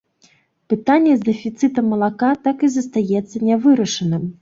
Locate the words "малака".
1.95-2.33